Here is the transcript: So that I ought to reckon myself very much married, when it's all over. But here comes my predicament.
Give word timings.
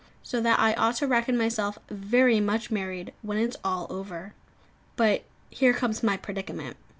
So 0.23 0.41
that 0.41 0.59
I 0.59 0.73
ought 0.73 0.95
to 0.95 1.05
reckon 1.05 1.37
myself 1.37 1.77
very 1.87 2.39
much 2.39 2.71
married, 2.71 3.13
when 3.21 3.37
it's 3.37 3.57
all 3.63 3.85
over. 3.91 4.33
But 4.95 5.25
here 5.51 5.73
comes 5.75 6.01
my 6.01 6.17
predicament. 6.17 6.75